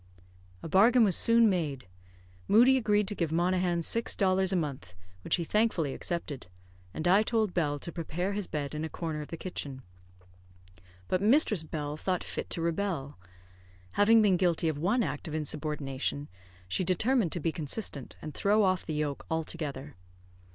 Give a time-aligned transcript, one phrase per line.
[0.63, 1.87] A bargain was soon made.
[2.47, 6.47] Moodie agreed to give Monaghan six dollars a month, which he thankfully accepted;
[6.91, 9.83] and I told Bell to prepare his bed in a corner of the kitchen.
[11.07, 13.19] But mistress Bell thought fit to rebel.
[13.91, 16.29] Having been guilty of one act of insubordination,
[16.67, 19.97] she determined to be consistent, and throw off the yoke altogether.